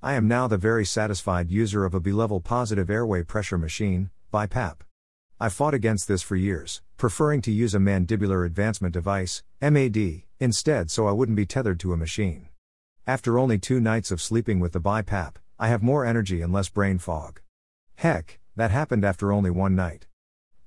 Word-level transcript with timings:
I 0.00 0.14
am 0.14 0.28
now 0.28 0.46
the 0.46 0.56
very 0.56 0.84
satisfied 0.84 1.50
user 1.50 1.84
of 1.84 1.92
a 1.92 1.98
bi-level 1.98 2.38
positive 2.38 2.88
airway 2.88 3.24
pressure 3.24 3.58
machine, 3.58 4.10
BiPAP. 4.32 4.76
I 5.40 5.48
fought 5.48 5.74
against 5.74 6.06
this 6.06 6.22
for 6.22 6.36
years, 6.36 6.82
preferring 6.96 7.42
to 7.42 7.50
use 7.50 7.74
a 7.74 7.80
mandibular 7.80 8.46
advancement 8.46 8.94
device, 8.94 9.42
MAD, 9.60 10.22
instead 10.38 10.92
so 10.92 11.08
I 11.08 11.12
wouldn't 11.12 11.34
be 11.34 11.46
tethered 11.46 11.80
to 11.80 11.92
a 11.92 11.96
machine. 11.96 12.46
After 13.08 13.40
only 13.40 13.58
two 13.58 13.80
nights 13.80 14.12
of 14.12 14.22
sleeping 14.22 14.60
with 14.60 14.72
the 14.72 14.80
BiPAP, 14.80 15.34
I 15.58 15.66
have 15.66 15.82
more 15.82 16.06
energy 16.06 16.42
and 16.42 16.52
less 16.52 16.68
brain 16.68 16.98
fog. 16.98 17.40
Heck, 17.96 18.38
that 18.54 18.70
happened 18.70 19.04
after 19.04 19.32
only 19.32 19.50
one 19.50 19.74
night. 19.74 20.06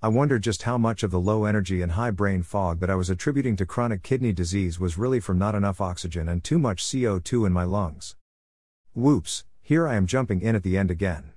I 0.01 0.09
wonder 0.09 0.39
just 0.39 0.63
how 0.63 0.77
much 0.77 1.03
of 1.03 1.11
the 1.11 1.21
low 1.21 1.45
energy 1.45 1.81
and 1.81 1.93
high 1.93 2.11
brain 2.11 2.43
fog 2.43 2.81
that 2.81 2.89
I 2.89 2.95
was 2.95 3.09
attributing 3.09 3.55
to 3.55 3.65
chronic 3.65 4.03
kidney 4.03 4.33
disease 4.33 4.77
was 4.77 4.97
really 4.97 5.21
from 5.21 5.37
not 5.37 5.55
enough 5.55 5.79
oxygen 5.79 6.27
and 6.27 6.43
too 6.43 6.59
much 6.59 6.83
CO2 6.83 7.47
in 7.47 7.53
my 7.53 7.63
lungs. 7.63 8.17
Whoops, 8.93 9.45
here 9.61 9.87
I 9.87 9.95
am 9.95 10.05
jumping 10.05 10.41
in 10.41 10.53
at 10.53 10.63
the 10.63 10.77
end 10.77 10.91
again. 10.91 11.31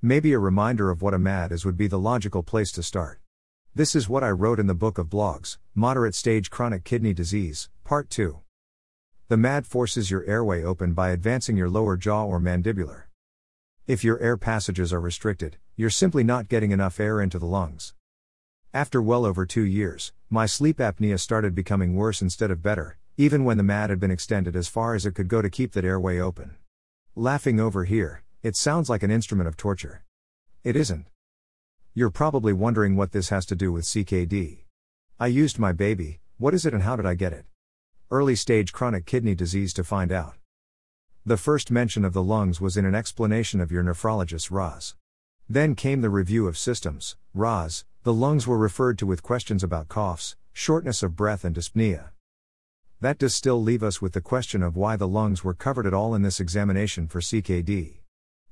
Maybe 0.00 0.32
a 0.32 0.38
reminder 0.38 0.90
of 0.90 1.02
what 1.02 1.12
a 1.12 1.18
MAD 1.18 1.52
is 1.52 1.62
would 1.62 1.76
be 1.76 1.86
the 1.86 1.98
logical 1.98 2.42
place 2.42 2.72
to 2.72 2.82
start. 2.82 3.20
This 3.74 3.94
is 3.94 4.08
what 4.08 4.24
I 4.24 4.30
wrote 4.30 4.58
in 4.58 4.68
the 4.68 4.74
book 4.74 4.96
of 4.96 5.10
blogs 5.10 5.58
Moderate 5.74 6.14
Stage 6.14 6.48
Chronic 6.48 6.84
Kidney 6.84 7.12
Disease, 7.12 7.68
Part 7.84 8.08
2. 8.08 8.38
The 9.28 9.36
MAD 9.36 9.66
forces 9.66 10.10
your 10.10 10.24
airway 10.24 10.62
open 10.62 10.94
by 10.94 11.10
advancing 11.10 11.58
your 11.58 11.68
lower 11.68 11.98
jaw 11.98 12.24
or 12.24 12.40
mandibular. 12.40 13.02
If 13.86 14.02
your 14.02 14.18
air 14.20 14.38
passages 14.38 14.90
are 14.90 15.00
restricted, 15.00 15.58
you're 15.76 15.90
simply 15.90 16.24
not 16.24 16.48
getting 16.48 16.70
enough 16.70 16.98
air 16.98 17.20
into 17.20 17.38
the 17.38 17.44
lungs. 17.44 17.92
After 18.72 19.02
well 19.02 19.26
over 19.26 19.44
two 19.44 19.60
years, 19.60 20.14
my 20.30 20.46
sleep 20.46 20.78
apnea 20.78 21.20
started 21.20 21.54
becoming 21.54 21.96
worse 21.96 22.22
instead 22.22 22.50
of 22.50 22.62
better, 22.62 22.96
even 23.18 23.44
when 23.44 23.58
the 23.58 23.62
MAD 23.62 23.90
had 23.90 24.00
been 24.00 24.10
extended 24.10 24.56
as 24.56 24.68
far 24.68 24.94
as 24.94 25.04
it 25.04 25.14
could 25.14 25.28
go 25.28 25.42
to 25.42 25.50
keep 25.50 25.72
that 25.72 25.84
airway 25.84 26.18
open. 26.18 26.56
Laughing 27.20 27.58
over 27.58 27.82
here, 27.82 28.22
it 28.44 28.54
sounds 28.54 28.88
like 28.88 29.02
an 29.02 29.10
instrument 29.10 29.48
of 29.48 29.56
torture. 29.56 30.04
It 30.62 30.76
isn't. 30.76 31.06
You're 31.92 32.10
probably 32.10 32.52
wondering 32.52 32.94
what 32.94 33.10
this 33.10 33.30
has 33.30 33.44
to 33.46 33.56
do 33.56 33.72
with 33.72 33.86
CKD. 33.86 34.58
I 35.18 35.26
used 35.26 35.58
my 35.58 35.72
baby, 35.72 36.20
what 36.36 36.54
is 36.54 36.64
it 36.64 36.72
and 36.72 36.84
how 36.84 36.94
did 36.94 37.06
I 37.06 37.14
get 37.14 37.32
it? 37.32 37.44
Early 38.08 38.36
stage 38.36 38.72
chronic 38.72 39.04
kidney 39.04 39.34
disease 39.34 39.72
to 39.72 39.82
find 39.82 40.12
out. 40.12 40.36
The 41.26 41.36
first 41.36 41.72
mention 41.72 42.04
of 42.04 42.12
the 42.12 42.22
lungs 42.22 42.60
was 42.60 42.76
in 42.76 42.84
an 42.84 42.94
explanation 42.94 43.60
of 43.60 43.72
your 43.72 43.82
nephrologist's 43.82 44.52
RAS. 44.52 44.94
Then 45.48 45.74
came 45.74 46.02
the 46.02 46.10
review 46.10 46.46
of 46.46 46.56
systems, 46.56 47.16
RAS, 47.34 47.84
the 48.04 48.14
lungs 48.14 48.46
were 48.46 48.56
referred 48.56 48.96
to 48.98 49.06
with 49.06 49.24
questions 49.24 49.64
about 49.64 49.88
coughs, 49.88 50.36
shortness 50.52 51.02
of 51.02 51.16
breath, 51.16 51.44
and 51.44 51.56
dyspnea. 51.56 52.10
That 53.00 53.18
does 53.18 53.32
still 53.32 53.62
leave 53.62 53.84
us 53.84 54.02
with 54.02 54.12
the 54.12 54.20
question 54.20 54.60
of 54.60 54.74
why 54.74 54.96
the 54.96 55.06
lungs 55.06 55.44
were 55.44 55.54
covered 55.54 55.86
at 55.86 55.94
all 55.94 56.16
in 56.16 56.22
this 56.22 56.40
examination 56.40 57.06
for 57.06 57.20
CKD. 57.20 57.98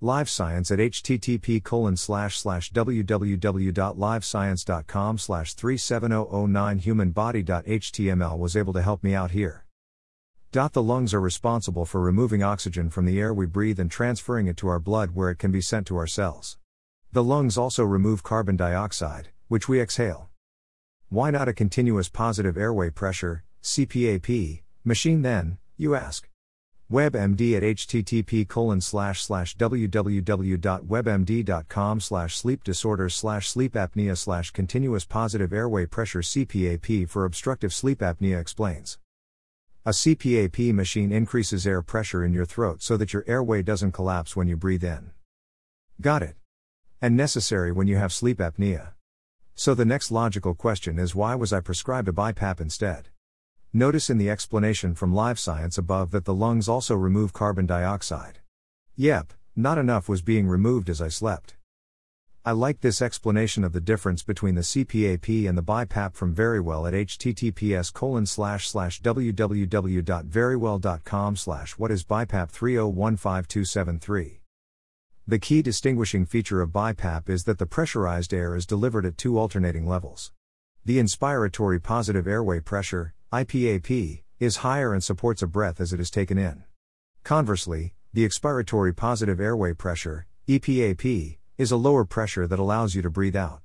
Live 0.00 0.28
Science 0.28 0.72
at 0.72 0.80
http 0.80 1.62
colon 1.62 1.96
slash 1.96 2.38
slash 2.38 2.72
www.livescience.com 2.72 5.18
slash 5.18 5.54
37009humanbody.html 5.54 8.38
was 8.38 8.56
able 8.56 8.72
to 8.72 8.82
help 8.82 9.04
me 9.04 9.14
out 9.14 9.30
here. 9.30 9.63
The 10.54 10.82
lungs 10.84 11.12
are 11.12 11.20
responsible 11.20 11.84
for 11.84 12.00
removing 12.00 12.44
oxygen 12.44 12.88
from 12.88 13.06
the 13.06 13.18
air 13.18 13.34
we 13.34 13.44
breathe 13.44 13.80
and 13.80 13.90
transferring 13.90 14.46
it 14.46 14.56
to 14.58 14.68
our 14.68 14.78
blood 14.78 15.10
where 15.10 15.30
it 15.30 15.38
can 15.40 15.50
be 15.50 15.60
sent 15.60 15.88
to 15.88 15.96
our 15.96 16.06
cells. 16.06 16.58
The 17.10 17.24
lungs 17.24 17.58
also 17.58 17.82
remove 17.82 18.22
carbon 18.22 18.54
dioxide, 18.54 19.30
which 19.48 19.68
we 19.68 19.80
exhale. 19.80 20.30
Why 21.08 21.32
not 21.32 21.48
a 21.48 21.52
continuous 21.52 22.08
positive 22.08 22.56
airway 22.56 22.90
pressure, 22.90 23.42
CPAP, 23.64 24.62
machine 24.84 25.22
then, 25.22 25.58
you 25.76 25.96
ask? 25.96 26.28
WebMD 26.88 27.56
at 27.56 27.64
http 27.64 28.46
colon 28.46 28.80
slash 28.80 29.22
slash 29.22 29.56
www.webmd.com 29.56 32.00
slash 32.00 32.36
sleep 32.36 32.62
disorders 32.62 33.16
slash 33.16 33.48
sleep 33.48 33.72
apnea 33.72 34.16
slash 34.16 34.52
continuous 34.52 35.04
positive 35.04 35.52
airway 35.52 35.84
pressure 35.84 36.20
CPAP 36.20 37.08
for 37.08 37.24
obstructive 37.24 37.74
sleep 37.74 37.98
apnea 37.98 38.38
explains. 38.38 38.98
A 39.86 39.90
CPAP 39.90 40.72
machine 40.72 41.12
increases 41.12 41.66
air 41.66 41.82
pressure 41.82 42.24
in 42.24 42.32
your 42.32 42.46
throat 42.46 42.80
so 42.80 42.96
that 42.96 43.12
your 43.12 43.22
airway 43.26 43.60
doesn't 43.62 43.92
collapse 43.92 44.34
when 44.34 44.48
you 44.48 44.56
breathe 44.56 44.82
in. 44.82 45.10
Got 46.00 46.22
it. 46.22 46.36
And 47.02 47.14
necessary 47.14 47.70
when 47.70 47.86
you 47.86 47.98
have 47.98 48.10
sleep 48.10 48.38
apnea. 48.38 48.94
So 49.54 49.74
the 49.74 49.84
next 49.84 50.10
logical 50.10 50.54
question 50.54 50.98
is 50.98 51.14
why 51.14 51.34
was 51.34 51.52
I 51.52 51.60
prescribed 51.60 52.08
a 52.08 52.12
BiPAP 52.12 52.62
instead? 52.62 53.10
Notice 53.74 54.08
in 54.08 54.16
the 54.16 54.30
explanation 54.30 54.94
from 54.94 55.14
Live 55.14 55.38
Science 55.38 55.76
above 55.76 56.12
that 56.12 56.24
the 56.24 56.32
lungs 56.32 56.66
also 56.66 56.94
remove 56.94 57.34
carbon 57.34 57.66
dioxide. 57.66 58.38
Yep, 58.96 59.34
not 59.54 59.76
enough 59.76 60.08
was 60.08 60.22
being 60.22 60.48
removed 60.48 60.88
as 60.88 61.02
I 61.02 61.08
slept. 61.08 61.56
I 62.46 62.52
like 62.52 62.82
this 62.82 63.00
explanation 63.00 63.64
of 63.64 63.72
the 63.72 63.80
difference 63.80 64.22
between 64.22 64.54
the 64.54 64.60
CPAP 64.60 65.48
and 65.48 65.56
the 65.56 65.62
BiPAP 65.62 66.14
from 66.14 66.34
Verywell 66.34 66.86
at 66.86 66.92
https 66.92 67.90
colon 67.90 68.26
slash 68.26 68.68
slash 68.68 69.00
www.verywell.com 69.00 71.36
slash 71.36 71.70
what 71.78 71.90
is 71.90 72.04
BiPAP 72.04 72.52
3015273. 72.52 74.40
The 75.26 75.38
key 75.38 75.62
distinguishing 75.62 76.26
feature 76.26 76.60
of 76.60 76.68
BiPAP 76.68 77.30
is 77.30 77.44
that 77.44 77.58
the 77.58 77.64
pressurized 77.64 78.34
air 78.34 78.54
is 78.54 78.66
delivered 78.66 79.06
at 79.06 79.16
two 79.16 79.38
alternating 79.38 79.88
levels. 79.88 80.30
The 80.84 80.98
inspiratory 80.98 81.82
positive 81.82 82.26
airway 82.26 82.60
pressure, 82.60 83.14
IPAP, 83.32 84.22
is 84.38 84.56
higher 84.56 84.92
and 84.92 85.02
supports 85.02 85.40
a 85.40 85.46
breath 85.46 85.80
as 85.80 85.94
it 85.94 86.00
is 86.00 86.10
taken 86.10 86.36
in. 86.36 86.64
Conversely, 87.22 87.94
the 88.12 88.28
expiratory 88.28 88.94
positive 88.94 89.40
airway 89.40 89.72
pressure, 89.72 90.26
EPAP, 90.46 91.38
is 91.56 91.70
a 91.70 91.76
lower 91.76 92.04
pressure 92.04 92.48
that 92.48 92.58
allows 92.58 92.96
you 92.96 93.02
to 93.02 93.08
breathe 93.08 93.36
out. 93.36 93.60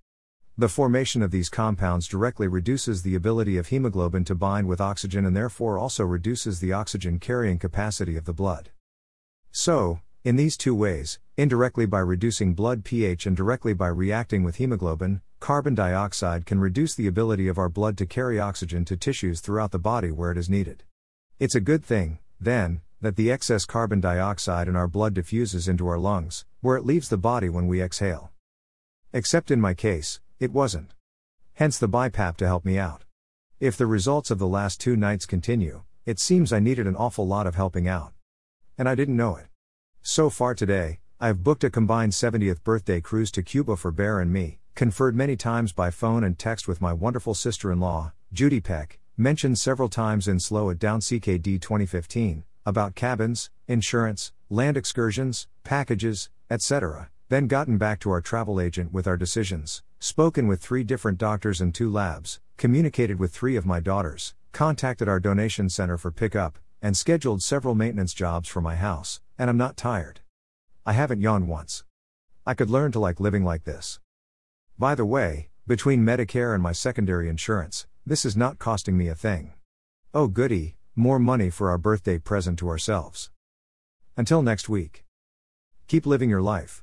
The 0.56 0.68
formation 0.68 1.20
of 1.20 1.32
these 1.32 1.48
compounds 1.48 2.06
directly 2.06 2.46
reduces 2.46 3.02
the 3.02 3.16
ability 3.16 3.56
of 3.56 3.66
hemoglobin 3.66 4.24
to 4.26 4.36
bind 4.36 4.68
with 4.68 4.80
oxygen 4.80 5.26
and 5.26 5.36
therefore 5.36 5.78
also 5.78 6.04
reduces 6.04 6.60
the 6.60 6.72
oxygen 6.72 7.18
carrying 7.18 7.58
capacity 7.58 8.16
of 8.16 8.24
the 8.24 8.32
blood. 8.32 8.70
So, 9.50 9.98
In 10.24 10.36
these 10.36 10.56
two 10.56 10.74
ways, 10.74 11.18
indirectly 11.36 11.84
by 11.84 11.98
reducing 11.98 12.54
blood 12.54 12.82
pH 12.82 13.26
and 13.26 13.36
directly 13.36 13.74
by 13.74 13.88
reacting 13.88 14.42
with 14.42 14.56
hemoglobin, 14.56 15.20
carbon 15.38 15.74
dioxide 15.74 16.46
can 16.46 16.58
reduce 16.58 16.94
the 16.94 17.06
ability 17.06 17.46
of 17.46 17.58
our 17.58 17.68
blood 17.68 17.98
to 17.98 18.06
carry 18.06 18.40
oxygen 18.40 18.86
to 18.86 18.96
tissues 18.96 19.42
throughout 19.42 19.70
the 19.70 19.78
body 19.78 20.10
where 20.10 20.30
it 20.30 20.38
is 20.38 20.48
needed. 20.48 20.82
It's 21.38 21.54
a 21.54 21.60
good 21.60 21.84
thing, 21.84 22.20
then, 22.40 22.80
that 23.02 23.16
the 23.16 23.30
excess 23.30 23.66
carbon 23.66 24.00
dioxide 24.00 24.66
in 24.66 24.76
our 24.76 24.88
blood 24.88 25.12
diffuses 25.12 25.68
into 25.68 25.86
our 25.86 25.98
lungs, 25.98 26.46
where 26.62 26.78
it 26.78 26.86
leaves 26.86 27.10
the 27.10 27.18
body 27.18 27.50
when 27.50 27.66
we 27.66 27.82
exhale. 27.82 28.30
Except 29.12 29.50
in 29.50 29.60
my 29.60 29.74
case, 29.74 30.20
it 30.40 30.52
wasn't. 30.52 30.94
Hence 31.52 31.76
the 31.76 31.86
BiPAP 31.86 32.38
to 32.38 32.46
help 32.46 32.64
me 32.64 32.78
out. 32.78 33.04
If 33.60 33.76
the 33.76 33.84
results 33.84 34.30
of 34.30 34.38
the 34.38 34.48
last 34.48 34.80
two 34.80 34.96
nights 34.96 35.26
continue, 35.26 35.82
it 36.06 36.18
seems 36.18 36.50
I 36.50 36.60
needed 36.60 36.86
an 36.86 36.96
awful 36.96 37.26
lot 37.26 37.46
of 37.46 37.56
helping 37.56 37.86
out. 37.86 38.14
And 38.78 38.88
I 38.88 38.94
didn't 38.94 39.18
know 39.18 39.36
it. 39.36 39.48
So 40.06 40.28
far 40.28 40.54
today, 40.54 40.98
I 41.18 41.28
have 41.28 41.42
booked 41.42 41.64
a 41.64 41.70
combined 41.70 42.12
70th 42.12 42.62
birthday 42.62 43.00
cruise 43.00 43.30
to 43.30 43.42
Cuba 43.42 43.74
for 43.74 43.90
Bear 43.90 44.20
and 44.20 44.30
me, 44.30 44.58
conferred 44.74 45.16
many 45.16 45.34
times 45.34 45.72
by 45.72 45.90
phone 45.90 46.22
and 46.22 46.38
text 46.38 46.68
with 46.68 46.82
my 46.82 46.92
wonderful 46.92 47.32
sister 47.32 47.72
in 47.72 47.80
law, 47.80 48.12
Judy 48.30 48.60
Peck, 48.60 48.98
mentioned 49.16 49.58
several 49.58 49.88
times 49.88 50.28
in 50.28 50.40
Slow 50.40 50.68
It 50.68 50.78
Down 50.78 51.00
CKD 51.00 51.58
2015, 51.58 52.44
about 52.66 52.94
cabins, 52.94 53.48
insurance, 53.66 54.34
land 54.50 54.76
excursions, 54.76 55.48
packages, 55.64 56.28
etc., 56.50 57.08
then 57.30 57.46
gotten 57.46 57.78
back 57.78 57.98
to 58.00 58.10
our 58.10 58.20
travel 58.20 58.60
agent 58.60 58.92
with 58.92 59.06
our 59.06 59.16
decisions, 59.16 59.82
spoken 60.00 60.46
with 60.46 60.60
three 60.60 60.84
different 60.84 61.16
doctors 61.16 61.62
and 61.62 61.74
two 61.74 61.90
labs, 61.90 62.40
communicated 62.58 63.18
with 63.18 63.32
three 63.32 63.56
of 63.56 63.64
my 63.64 63.80
daughters, 63.80 64.34
contacted 64.52 65.08
our 65.08 65.18
donation 65.18 65.70
center 65.70 65.96
for 65.96 66.10
pickup, 66.10 66.58
and 66.84 66.94
scheduled 66.94 67.42
several 67.42 67.74
maintenance 67.74 68.12
jobs 68.12 68.46
for 68.46 68.60
my 68.60 68.74
house, 68.74 69.22
and 69.38 69.48
I'm 69.48 69.56
not 69.56 69.74
tired. 69.74 70.20
I 70.84 70.92
haven't 70.92 71.22
yawned 71.22 71.48
once. 71.48 71.82
I 72.46 72.52
could 72.52 72.68
learn 72.68 72.92
to 72.92 72.98
like 72.98 73.18
living 73.18 73.42
like 73.42 73.64
this. 73.64 74.00
By 74.78 74.94
the 74.94 75.06
way, 75.06 75.48
between 75.66 76.04
Medicare 76.04 76.52
and 76.52 76.62
my 76.62 76.72
secondary 76.72 77.30
insurance, 77.30 77.86
this 78.04 78.26
is 78.26 78.36
not 78.36 78.58
costing 78.58 78.98
me 78.98 79.08
a 79.08 79.14
thing. 79.14 79.54
Oh, 80.12 80.28
goody, 80.28 80.76
more 80.94 81.18
money 81.18 81.48
for 81.48 81.70
our 81.70 81.78
birthday 81.78 82.18
present 82.18 82.58
to 82.58 82.68
ourselves. 82.68 83.30
Until 84.14 84.42
next 84.42 84.68
week. 84.68 85.04
Keep 85.88 86.04
living 86.04 86.28
your 86.28 86.42
life. 86.42 86.82